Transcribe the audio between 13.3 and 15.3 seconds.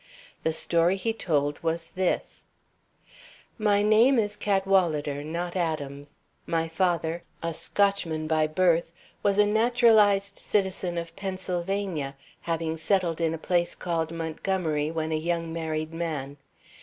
a place called Montgomery when a